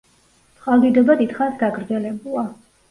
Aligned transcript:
წყალდიდობა 0.61 1.19
დიდხანს 1.21 1.63
გაგრძელებულა. 1.63 2.51